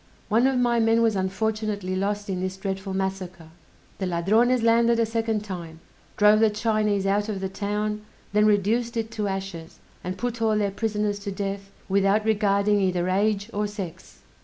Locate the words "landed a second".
4.63-5.43